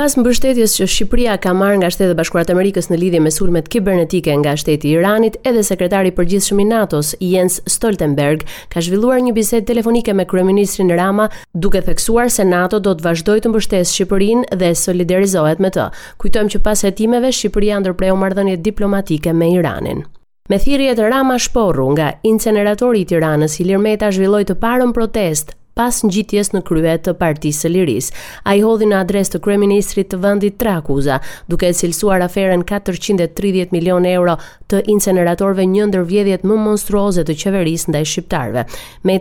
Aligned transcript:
Pas 0.00 0.14
mbështetjes 0.16 0.78
që 0.78 0.84
Shqipëria 0.88 1.34
ka 1.44 1.50
marrë 1.52 1.82
nga 1.82 1.88
Shteti 1.92 2.14
i 2.14 2.16
Bashkuar 2.16 2.46
të 2.48 2.54
Amerikës 2.54 2.86
në 2.88 2.96
lidhje 2.96 3.18
me 3.20 3.28
sulmet 3.34 3.66
kibernetike 3.68 4.32
nga 4.40 4.54
Shteti 4.56 4.88
i 4.88 4.94
Iranit, 4.96 5.34
edhe 5.50 5.60
sekretari 5.68 6.08
i 6.08 6.14
përgjithshëm 6.16 6.62
i 6.64 6.66
NATO-s, 6.70 7.10
Jens 7.20 7.58
Stoltenberg, 7.68 8.46
ka 8.72 8.80
zhvilluar 8.80 9.20
një 9.20 9.34
bisedë 9.36 9.68
telefonike 9.68 10.14
me 10.16 10.24
kryeministrin 10.30 10.94
Rama, 10.96 11.28
duke 11.52 11.82
theksuar 11.84 12.32
se 12.32 12.48
NATO 12.48 12.80
do 12.80 12.96
të 12.96 13.06
vazhdojë 13.10 13.44
të 13.44 13.52
mbështesë 13.52 13.94
Shqipërinë 13.98 14.56
dhe 14.62 14.72
solidarizohet 14.86 15.60
me 15.60 15.68
të. 15.76 15.90
Kujtojmë 16.24 16.54
që 16.56 16.62
pas 16.70 16.86
hetimeve 16.88 17.28
Shqipëria 17.36 17.82
ndërpreu 17.84 18.16
marrëdhënie 18.24 18.56
diplomatike 18.70 19.36
me 19.36 19.52
Iranin. 19.60 20.06
Me 20.48 20.56
thirrje 20.64 20.96
të 20.96 21.12
Rama 21.12 21.36
Shporru 21.38 21.90
nga 21.92 22.14
inceneratori 22.32 23.04
i 23.04 23.04
Tiranës, 23.12 23.60
Ilir 23.60 23.84
Meta 23.84 24.08
zhvilloi 24.16 24.46
të 24.48 24.56
parën 24.64 24.96
protestë 24.96 25.59
Pas 25.78 25.94
ngjitjes 26.04 26.50
në 26.52 26.60
krye 26.66 26.92
të 27.04 27.12
Partisë 27.20 27.68
së 27.70 27.98
A 28.12 28.52
ai 28.52 28.60
hodhi 28.64 28.86
në 28.90 28.96
adresë 29.04 29.36
të 29.36 29.40
kryeministrit 29.44 30.08
të 30.10 30.18
vendit 30.20 30.56
trakuza, 30.58 31.20
duke 31.48 31.70
cilësuar 31.72 32.24
aferën 32.26 32.64
430 32.66 33.70
milion 33.72 34.04
euro 34.06 34.36
të 34.70 34.82
inceneratorëve 34.90 35.64
një 35.70 35.86
ndër 35.90 36.02
vjedhjet 36.10 36.42
më 36.46 36.56
monstruoze 36.64 37.22
të 37.26 37.34
qeverisë 37.42 37.90
ndaj 37.90 38.04
shqiptarëve. 38.06 38.64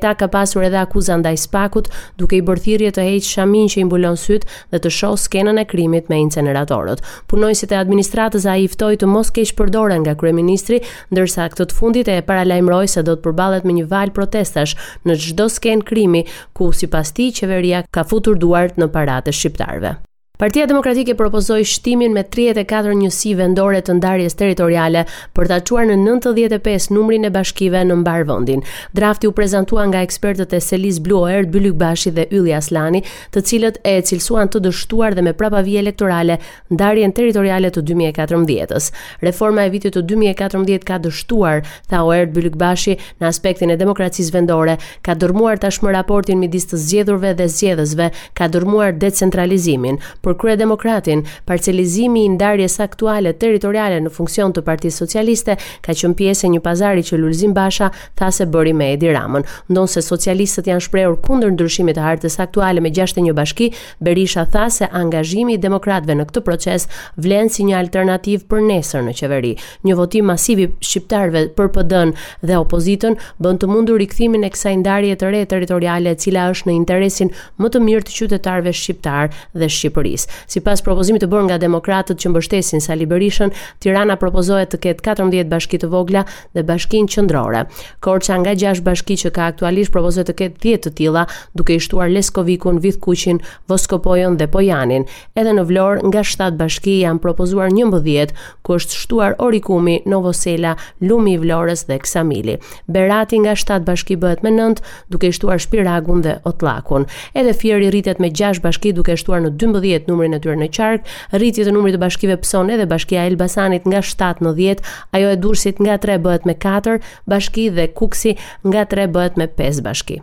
ta 0.01 0.13
ka 0.15 0.27
pasur 0.27 0.63
edhe 0.63 0.77
akuza 0.77 1.17
ndaj 1.17 1.35
Spakut, 1.37 1.87
duke 2.17 2.35
i 2.35 2.41
bërthirje 2.41 2.91
të 2.91 3.01
heqë 3.01 3.23
shamin 3.29 3.67
që 3.67 3.79
i 3.81 3.83
mbulon 3.83 4.17
syt 4.17 4.45
dhe 4.71 4.77
të 4.79 4.89
shohë 4.89 5.17
skenën 5.19 5.57
e 5.59 5.65
krimit 5.65 6.09
me 6.09 6.17
inceneratorët. 6.19 7.01
Punonësit 7.27 7.71
e 7.71 7.75
administratës 7.75 8.45
ai 8.45 8.63
i 8.63 8.67
ftoi 8.67 8.97
të 8.97 9.05
mos 9.05 9.29
keq 9.31 9.53
përdoren 9.57 10.01
nga 10.01 10.15
kryeministri, 10.15 10.81
ndërsa 11.11 11.49
këtë 11.49 11.73
fundit 11.75 12.07
e 12.07 12.21
paralajmëroi 12.21 12.87
se 12.87 13.03
do 13.03 13.15
të 13.15 13.21
përballet 13.21 13.65
me 13.65 13.73
një 13.73 13.87
valë 13.87 14.13
protestash 14.13 14.75
në 15.05 15.15
çdo 15.15 15.49
skenë 15.49 15.85
krimi 15.85 16.23
ku 16.53 16.69
sipas 16.81 17.11
ti 17.17 17.31
qeveria 17.39 17.81
ka 17.97 18.05
futur 18.13 18.37
duart 18.43 18.79
në 18.81 18.89
paratë 18.95 19.35
shqiptarëve 19.39 19.95
Partia 20.43 20.65
Demokratike 20.65 21.15
propozoi 21.19 21.65
shtimin 21.67 22.13
me 22.15 22.21
34 22.23 22.93
njësi 22.95 23.33
vendore 23.35 23.81
të 23.83 23.91
ndarjes 23.97 24.37
territoriale 24.39 25.01
për 25.35 25.49
ta 25.51 25.57
çuar 25.67 25.89
në 25.89 25.97
95 26.05 26.85
numrin 26.95 27.27
e 27.27 27.31
bashkive 27.35 27.81
në 27.83 27.97
mbar 27.99 28.23
vendin. 28.29 28.61
Drafti 28.95 29.27
u 29.27 29.33
prezantua 29.35 29.83
nga 29.91 29.99
ekspertët 30.07 30.53
e 30.55 30.61
Selis 30.63 31.01
Bluer, 31.03 31.43
Bylykbashi 31.43 32.13
dhe 32.15 32.27
Ylli 32.31 32.53
Aslani, 32.55 33.01
të 33.35 33.43
cilët 33.49 33.79
e 33.83 33.97
cilësuan 34.07 34.47
të 34.47 34.61
dështuar 34.69 35.17
dhe 35.19 35.25
me 35.27 35.33
prapavije 35.35 35.81
elektorale 35.83 36.39
ndarjen 36.71 37.11
territoriale 37.11 37.73
të 37.75 37.83
2014-s. 37.89 38.93
Reforma 39.27 39.67
e 39.67 39.73
vitit 39.75 39.97
të 39.99 40.05
2014 40.13 40.87
ka 40.87 41.01
dështuar, 41.03 41.65
tha 41.91 42.05
Oert 42.07 42.31
Bylykbashi, 42.37 42.95
në 43.19 43.27
aspektin 43.33 43.75
e 43.75 43.79
demokracisë 43.83 44.37
vendore, 44.39 44.79
ka 45.03 45.19
dërmuar 45.19 45.59
tashmë 45.67 45.91
raportin 45.99 46.39
midis 46.39 46.71
të 46.71 46.79
zgjedhurve 46.87 47.35
dhe 47.43 47.51
zgjedhësve, 47.51 48.11
ka 48.39 48.47
dërmuar 48.55 48.95
decentralizimin 49.03 49.99
për 50.29 50.37
krye 50.37 50.55
demokratin, 50.61 51.23
parcelizimi 51.47 52.23
i 52.25 52.29
ndarjes 52.33 52.77
aktuale 52.83 53.31
territoriale 53.41 53.97
në 54.05 54.11
funksion 54.13 54.53
të 54.53 54.61
Partisë 54.67 55.01
Socialiste 55.01 55.55
ka 55.85 55.95
qenë 55.97 56.17
pjesë 56.19 56.45
e 56.45 56.51
një 56.55 56.59
pazari 56.65 57.03
që 57.07 57.17
Lulzim 57.19 57.53
Basha 57.57 57.89
tha 58.19 58.29
se 58.33 58.45
bëri 58.45 58.73
me 58.77 58.91
Edi 58.93 59.09
Ramën. 59.15 59.45
Ndonse 59.73 60.03
socialistët 60.05 60.69
janë 60.69 60.83
shprehur 60.85 61.17
kundër 61.25 61.53
ndryshimit 61.55 61.97
të 61.97 62.05
hartës 62.05 62.37
aktuale 62.45 62.83
me 62.83 62.91
61 62.93 63.33
bashki, 63.39 63.71
Berisha 64.03 64.45
tha 64.53 64.67
se 64.71 64.85
angazhimi 64.99 65.55
i 65.57 65.61
demokratëve 65.63 66.17
në 66.19 66.27
këtë 66.29 66.43
proces 66.47 66.85
vlen 67.17 67.49
si 67.49 67.65
një 67.67 67.79
alternativë 67.79 68.45
për 68.51 68.63
nesër 68.69 69.05
në 69.07 69.15
qeveri. 69.19 69.53
Një 69.87 69.97
votim 69.99 70.29
masiv 70.31 70.61
i 70.65 70.69
shqiptarëve 70.77 71.47
për 71.57 71.71
PD-n 71.77 72.13
dhe 72.45 72.59
opozitën 72.67 73.17
bën 73.41 73.59
të 73.63 73.71
mundur 73.71 73.97
rikthimin 74.01 74.45
e 74.47 74.51
kësaj 74.53 74.75
ndarje 74.83 75.17
të 75.23 75.33
re 75.33 75.41
territoriale 75.55 76.13
e 76.15 76.19
cila 76.25 76.47
është 76.53 76.69
në 76.69 76.77
interesin 76.81 77.33
më 77.59 77.73
të 77.73 77.83
mirë 77.87 78.05
të 78.09 78.17
qytetarëve 78.19 78.75
shqiptar 78.77 79.33
dhe 79.53 79.69
Shqipërisë. 79.79 80.18
Shqipërisë. 80.23 80.47
Sipas 80.59 80.83
propozimit 80.83 81.21
të 81.23 81.29
bërë 81.31 81.47
nga 81.49 81.57
demokratët 81.61 82.19
që 82.21 82.31
mbështesin 82.33 82.81
Sali 82.83 83.05
Berishën, 83.07 83.51
Tirana 83.83 84.15
propozohet 84.19 84.71
të 84.73 84.79
ketë 84.83 85.01
14 85.15 85.49
bashki 85.51 85.79
të 85.81 85.89
vogla 85.91 86.23
dhe 86.55 86.63
bashkinë 86.67 87.07
qendrore. 87.13 87.63
Korça 88.03 88.35
nga 88.41 88.53
6 88.61 88.83
bashki 88.85 89.15
që 89.21 89.31
ka 89.35 89.47
aktualisht 89.51 89.91
propozohet 89.93 90.29
të 90.29 90.35
ketë 90.35 90.57
10 90.67 90.83
të 90.87 90.93
tilla, 90.99 91.23
duke 91.55 91.75
i 91.75 91.79
shtuar 91.85 92.09
Leskovikun, 92.11 92.79
Vithkuqin, 92.83 93.39
Voskopojën 93.69 94.37
dhe 94.39 94.47
Pojanin. 94.51 95.05
Edhe 95.37 95.53
në 95.57 95.65
Vlorë 95.69 96.09
nga 96.09 96.23
7 96.23 96.57
bashki 96.59 96.97
janë 97.03 97.19
propozuar 97.23 97.69
11, 97.69 98.33
ku 98.63 98.75
është 98.79 98.99
shtuar 99.03 99.37
Orikumi, 99.39 99.99
Novosela, 100.05 100.75
Lumi 101.01 101.37
i 101.37 101.39
Vlorës 101.43 101.85
dhe 101.89 101.99
Ksamili. 102.03 102.57
Berati 102.87 103.39
nga 103.39 103.55
7 103.55 103.85
bashki 103.87 104.17
bëhet 104.17 104.43
me 104.45 104.51
9, 104.55 104.81
duke 105.09 105.29
i 105.29 105.31
shtuar 105.35 105.59
Shpiragun 105.59 106.23
dhe 106.25 106.37
Otllakun. 106.49 107.05
Edhe 107.35 107.53
Fieri 107.53 107.89
rritet 107.93 108.19
me 108.19 108.29
6 108.31 108.61
bashki 108.65 108.93
duke 108.93 109.15
shtuar 109.17 109.43
në 109.45 109.53
12 109.61 110.08
numrin 110.11 110.35
e 110.35 110.41
tyre 110.43 110.57
në 110.59 110.67
qark, 110.75 111.05
rritje 111.35 111.65
të 111.67 111.73
numrit 111.75 111.95
të 111.95 112.01
bashkive 112.03 112.37
pson 112.43 112.71
edhe 112.75 112.87
bashkia 112.91 113.27
Elbasanit 113.29 113.87
nga 113.91 114.01
7 114.11 114.43
në 114.49 114.55
10, 114.61 114.83
ajo 115.19 115.29
e 115.29 115.37
Durrësit 115.45 115.81
nga 115.85 115.99
3 116.07 116.19
bëhet 116.25 116.49
me 116.49 116.57
4 116.67 116.97
bashki 117.35 117.69
dhe 117.77 117.89
Kuksi 118.01 118.35
nga 118.71 118.87
3 118.95 119.07
bëhet 119.17 119.37
me 119.43 119.49
5 119.61 119.85
bashki. 119.89 120.19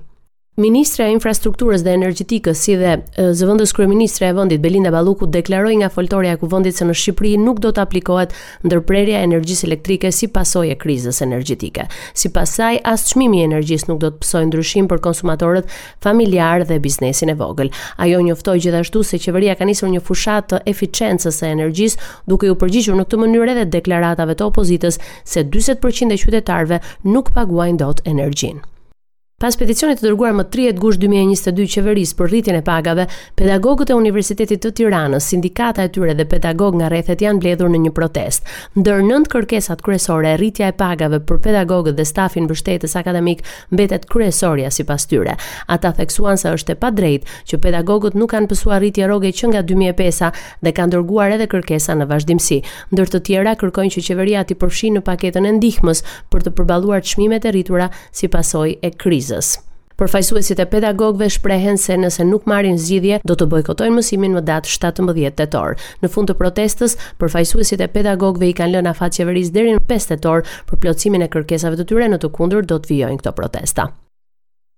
Ministre 0.56 1.05
e 1.05 1.12
Infrastrukturës 1.12 1.83
dhe 1.84 1.93
Energjetikës 1.93 2.61
si 2.65 2.75
dhe 2.81 2.93
zëvendës 3.37 3.75
kryeministre 3.77 4.25
e 4.25 4.33
vendit 4.39 4.56
Belinda 4.65 4.89
Balluku 4.94 5.27
deklaroi 5.28 5.75
nga 5.83 5.91
foltorja 5.93 6.31
e 6.33 6.39
kuvendit 6.41 6.78
se 6.78 6.87
në 6.89 6.94
Shqipëri 6.97 7.33
nuk 7.43 7.59
do 7.61 7.72
të 7.77 7.83
aplikohet 7.83 8.31
ndërprerja 8.65 9.19
e 9.21 9.27
energjisë 9.28 9.67
elektrike 9.69 10.09
si 10.17 10.31
pasojë 10.33 10.72
e 10.72 10.78
krizës 10.81 11.19
energjetike. 11.27 11.84
Sipas 12.17 12.55
saj, 12.56 12.78
as 12.89 13.05
çmimi 13.11 13.43
i 13.43 13.44
energjisë 13.50 13.91
nuk 13.91 14.00
do 14.00 14.09
të 14.15 14.22
psojë 14.25 14.49
ndryshim 14.55 14.89
për 14.94 15.03
konsumatorët 15.11 15.75
familjar 16.09 16.65
dhe 16.73 16.78
biznesin 16.87 17.28
e 17.28 17.34
vogël. 17.43 17.69
Ajo 18.06 18.23
njoftoi 18.31 18.62
gjithashtu 18.65 19.03
se 19.11 19.21
qeveria 19.27 19.59
ka 19.61 19.69
nisur 19.69 19.93
një 19.97 20.00
fushatë 20.09 20.55
të 20.55 20.62
eficiencës 20.73 21.37
së 21.43 21.50
energjisë, 21.53 22.00
duke 22.33 22.49
u 22.49 22.56
përgjigjur 22.65 22.97
në 22.97 23.05
këtë 23.11 23.21
mënyrë 23.27 23.53
edhe 23.59 23.69
deklaratave 23.77 24.38
të 24.41 24.49
opozitës 24.49 24.97
se 25.21 25.44
40% 25.53 26.17
e 26.17 26.23
qytetarëve 26.25 26.81
nuk 27.12 27.28
paguajnë 27.37 27.78
dot 27.84 28.03
energjinë. 28.15 28.65
Pas 29.37 29.53
peticionit 29.53 29.99
të 30.01 30.07
dërguar 30.07 30.33
më 30.33 30.45
30 30.55 30.79
gush 30.81 30.97
2022 31.03 31.67
qeverisë 31.75 32.17
për 32.17 32.31
rritjen 32.33 32.57
e 32.57 32.61
pagave, 32.65 33.05
pedagogët 33.37 33.91
e 33.93 33.97
Universitetit 33.99 34.63
të 34.65 34.71
Tiranës, 34.79 35.27
sindikata 35.29 35.85
e 35.85 35.91
tyre 35.93 36.15
dhe 36.17 36.25
pedagog 36.31 36.79
nga 36.79 36.87
rrethet 36.89 37.21
janë 37.21 37.37
mbledhur 37.37 37.69
në 37.69 37.81
një 37.83 37.93
protest. 37.99 38.49
Ndër 38.81 39.03
nënt 39.05 39.29
kërkesat 39.29 39.83
kryesore, 39.85 40.31
rritja 40.41 40.71
e 40.73 40.75
pagave 40.81 41.19
për 41.29 41.43
pedagogët 41.49 41.99
dhe 41.99 42.07
stafin 42.09 42.47
mbështetës 42.49 42.97
akademik 43.03 43.43
mbetet 43.77 44.07
kryesorja 44.15 44.71
sipas 44.73 45.05
tyre. 45.11 45.37
Ata 45.69 45.93
theksuan 46.01 46.41
se 46.41 46.55
është 46.57 46.73
e 46.73 46.81
padrejtë 46.87 47.37
që 47.53 47.61
pedagogët 47.69 48.17
nuk 48.17 48.33
kanë 48.33 48.49
pësuar 48.55 48.81
rritje 48.87 49.05
rroge 49.13 49.35
që 49.37 49.53
nga 49.53 49.61
2005 49.75 50.33
dhe 50.65 50.75
kanë 50.81 50.97
dërguar 50.97 51.37
edhe 51.37 51.51
kërkesa 51.53 51.99
në 52.01 52.09
vazhdimsi. 52.15 52.63
Ndër 52.97 53.13
të 53.19 53.23
tjera 53.29 53.53
kërkojnë 53.61 53.99
që 53.99 54.07
qeveria 54.09 54.47
të 54.49 54.57
përfshijë 54.65 54.97
në 54.97 55.05
paketën 55.13 55.53
e 55.53 55.55
ndihmës 55.61 56.03
për 56.33 56.49
të 56.49 56.57
përballuar 56.57 57.05
çmimet 57.13 57.45
e 57.45 57.53
rritura 57.59 57.91
si 58.09 58.33
pasojë 58.33 58.79
e 58.81 58.95
krizës 58.97 59.25
Përfaqësuesit 60.00 60.59
e 60.62 60.66
pedagogëve 60.69 61.26
shprehen 61.38 61.78
se 61.81 61.94
nëse 61.98 62.26
nuk 62.28 62.44
marrin 62.50 62.76
zgjidhje 62.78 63.19
do 63.26 63.37
të 63.41 63.47
bojkotojnë 63.54 63.97
mësimin 63.97 64.37
më 64.37 64.42
datë 64.50 64.75
17 64.75 65.32
tetor. 65.41 65.81
Në 66.04 66.10
fund 66.14 66.28
të 66.31 66.37
protestës, 66.42 66.98
përfaqësuesit 67.25 67.81
e 67.81 67.91
pedagogëve 67.97 68.53
i 68.53 68.56
kanë 68.60 68.76
lënë 68.76 68.92
afat 68.92 69.16
qeverisë 69.22 69.56
deri 69.56 69.75
në 69.78 69.82
5 69.94 70.12
tetor 70.14 70.44
për 70.69 70.82
plotësimin 70.84 71.25
e 71.28 71.32
kërkesave 71.38 71.81
të 71.81 71.88
tyre, 71.92 72.10
në 72.12 72.20
të 72.26 72.34
kundërt 72.38 72.69
do 72.69 72.76
të 72.84 72.92
vijojnë 72.94 73.22
këto 73.22 73.34
protesta. 73.41 73.91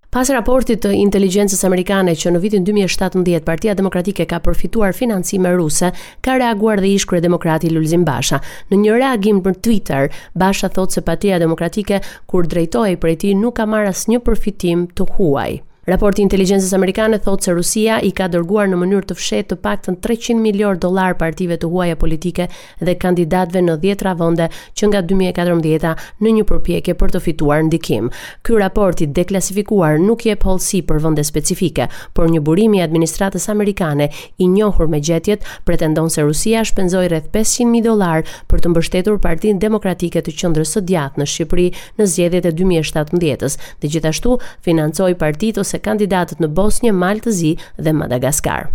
Pas 0.09 0.29
raportit 0.33 0.81
të 0.81 0.95
inteligjencës 1.03 1.67
amerikane 1.69 2.15
që 2.17 2.31
në 2.33 2.41
vitin 2.41 2.65
2017 2.69 3.43
Partia 3.49 3.75
Demokratike 3.77 4.25
ka 4.31 4.39
përfituar 4.47 4.97
financime 4.97 5.53
ruse, 5.59 5.91
ka 6.25 6.39
reaguar 6.41 6.81
dhe 6.81 6.95
ish 6.95 7.07
demokrati 7.27 7.69
i 7.69 7.71
Lulzim 7.77 8.07
Basha. 8.09 8.41
Në 8.73 8.81
një 8.87 8.97
reagim 8.97 9.43
në 9.45 9.55
Twitter, 9.69 10.09
Basha 10.33 10.71
thotë 10.79 10.93
se 10.93 11.01
Partia 11.11 11.39
Demokratike 11.45 12.01
kur 12.27 12.47
drejtohej 12.49 12.97
prej 13.05 13.17
tij 13.25 13.34
nuk 13.45 13.57
ka 13.60 13.66
marr 13.66 13.84
asnjë 13.93 14.21
përfitim 14.31 14.89
të 14.97 15.05
huaj. 15.19 15.60
Raporti 15.89 16.21
i 16.21 16.27
inteligjencës 16.29 16.75
amerikane 16.77 17.17
thotë 17.25 17.47
se 17.49 17.53
Rusia 17.57 17.95
i 18.05 18.11
ka 18.13 18.27
dërguar 18.29 18.67
në 18.69 18.77
mënyrë 18.77 19.07
të 19.09 19.15
fshehtë 19.17 19.49
të 19.55 19.57
paktën 19.65 19.95
300 20.05 20.35
milion 20.37 20.77
dollar 20.83 21.15
partive 21.17 21.57
të 21.57 21.71
huaja 21.73 21.95
politike 21.97 22.45
dhe 22.85 22.93
kandidatëve 23.05 23.63
në 23.65 23.77
10 23.85 24.05
ra 24.05 24.13
vende 24.21 24.49
që 24.77 24.91
nga 24.91 25.01
2014-a 25.13 25.93
në 26.25 26.33
një 26.39 26.45
përpjekje 26.51 26.95
për 27.01 27.15
të 27.15 27.23
fituar 27.25 27.63
ndikim. 27.71 28.11
Ky 28.45 28.59
raport 28.61 29.01
i 29.01 29.09
deklasifikuar 29.17 29.97
nuk 30.05 30.27
jep 30.29 30.45
hollësi 30.45 30.83
për 30.91 31.01
vende 31.07 31.25
specifike, 31.25 31.89
por 32.13 32.29
një 32.35 32.43
burim 32.45 32.77
i 32.77 32.85
administratës 32.85 33.49
amerikane 33.55 34.11
i 34.45 34.51
njohur 34.53 34.93
me 34.93 35.01
gjetjet 35.01 35.49
pretendon 35.65 36.13
se 36.13 36.27
Rusia 36.29 36.67
shpenzoi 36.69 37.07
rreth 37.15 37.33
500 37.33 37.65
mijë 37.73 37.89
dollar 37.89 38.27
për 38.53 38.61
të 38.67 38.75
mbështetur 38.75 39.17
Partinë 39.25 39.65
Demokratike 39.65 40.21
të 40.29 40.37
Qendrës 40.37 40.77
së 40.77 40.85
Djathtë 40.93 41.25
në 41.25 41.31
Shqipëri 41.33 41.67
në 41.97 42.11
zgjedhjet 42.13 42.53
e 42.53 42.55
2017-s, 42.61 43.57
dhe 43.81 43.95
gjithashtu 43.97 44.37
financoi 44.69 45.15
partitë 45.17 45.65
kandidatët 45.84 46.41
në 46.42 46.48
Bosnjë, 46.54 46.92
Maltëzi 46.95 47.53
të 47.54 47.57
Zi 47.57 47.84
dhe 47.84 47.92
Madagaskar. 47.95 48.71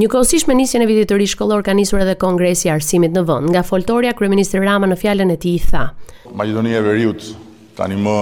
Një 0.00 0.08
me 0.48 0.54
nisjen 0.54 0.82
e 0.82 0.86
vitit 0.86 1.08
të 1.10 1.18
ri 1.18 1.26
shkollor 1.26 1.62
ka 1.62 1.74
nisur 1.74 2.00
edhe 2.00 2.14
kongresi 2.16 2.68
i 2.68 2.70
arsimit 2.70 3.12
në 3.12 3.22
vend. 3.28 3.50
Nga 3.50 3.62
foltorja 3.62 4.12
kryeministri 4.16 4.60
Rama 4.64 4.86
në 4.86 4.96
fjalën 4.96 5.30
e 5.32 5.36
tij 5.36 5.54
i 5.56 5.58
tha: 5.60 5.90
Maqedonia 6.34 6.78
e 6.80 6.80
Veriut 6.82 7.20
tani 7.76 7.96
më 8.00 8.18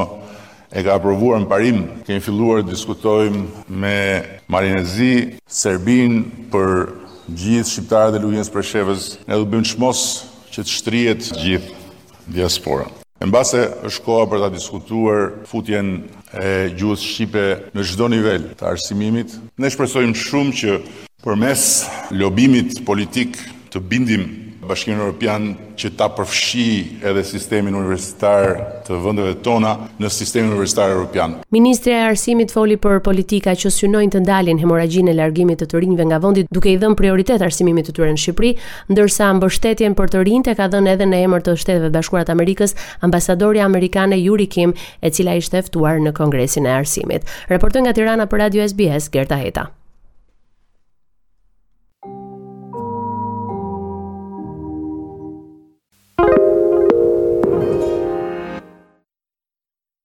e 0.75 0.83
ka 0.83 0.99
aprovuar 0.99 1.41
në 1.41 1.49
parim, 1.49 1.79
kemi 2.07 2.21
filluar 2.21 2.63
të 2.65 2.73
diskutojmë 2.73 3.45
me 3.69 3.99
Marinezi, 4.53 5.37
Serbin 5.47 6.25
për 6.51 6.91
gjithë 7.29 7.71
shqiptarët 7.71 8.19
e 8.19 8.25
Luhjes 8.27 8.51
Preshevës. 8.53 9.13
Ne 9.29 9.39
do 9.39 9.47
bëjmë 9.47 9.71
çmos 9.77 10.03
që 10.53 10.65
të 10.65 10.75
shtrihet 10.79 11.33
gjithë 11.39 12.25
diaspora. 12.29 12.89
Në 13.19 13.27
base 13.35 13.59
është 13.89 14.03
koha 14.07 14.27
për 14.31 14.43
ta 14.45 14.49
diskutuar 14.55 15.25
futjen 15.51 15.89
e 16.39 16.53
gjuhës 16.79 17.03
shqipe 17.03 17.43
në 17.75 17.87
çdo 17.91 18.07
nivel 18.13 18.45
të 18.61 18.69
arsimimit. 18.71 19.35
Ne 19.59 19.71
shpresojmë 19.75 20.15
shumë 20.21 20.57
që 20.61 20.77
përmes 21.27 21.65
lobimit 22.15 22.79
politik 22.87 23.35
të 23.75 23.83
bindim 23.91 24.29
Bashkimin 24.69 25.01
Europian 25.01 25.49
që 25.79 25.91
ta 25.99 26.09
përfshi 26.13 27.03
edhe 27.09 27.23
sistemin 27.25 27.75
universitar 27.79 28.51
të 28.87 28.99
vendeve 29.05 29.37
tona 29.47 29.73
në 30.01 30.11
sistemin 30.13 30.53
universitar 30.53 30.93
europian. 30.93 31.39
Ministre 31.55 31.95
e 31.97 32.03
Arsimit 32.11 32.53
foli 32.53 32.77
për 32.77 33.01
politika 33.07 33.55
që 33.63 33.73
synojnë 33.79 34.13
të 34.17 34.23
ndalin 34.27 34.61
hemorragjinë 34.61 35.13
e 35.13 35.17
largimit 35.23 35.63
të 35.63 35.71
të 35.73 35.83
rinjve 35.87 36.09
nga 36.11 36.21
vendi 36.27 36.45
duke 36.53 36.73
i 36.73 36.77
dhënë 36.83 36.99
prioritet 37.01 37.45
arsimimit 37.49 37.89
të 37.89 37.97
tyre 38.01 38.13
në 38.13 38.23
Shqipëri, 38.27 38.53
ndërsa 38.93 39.31
mbështetjen 39.39 39.97
për 39.99 40.15
të 40.15 40.27
rinjtë 40.29 40.57
ka 40.61 40.69
dhënë 40.75 40.95
edhe 40.97 41.09
në 41.11 41.25
emër 41.29 41.47
të 41.49 41.57
Shteteve 41.63 41.93
Bashkuara 41.97 42.29
të 42.31 42.37
Amerikës 42.37 42.77
ambasadori 43.09 43.65
Amerikane 43.65 44.21
Yuri 44.21 44.51
Kim, 44.53 44.77
e 45.01 45.11
cila 45.11 45.39
ishte 45.41 45.65
ftuar 45.71 46.03
në 46.05 46.15
Kongresin 46.19 46.69
e 46.69 46.77
Arsimit. 46.83 47.27
Reportojnë 47.55 47.89
nga 47.89 47.97
Tirana 47.99 48.29
për 48.31 48.45
Radio 48.49 48.69
SBS 48.69 49.11
Gerta 49.17 49.41
Heta. 49.41 49.69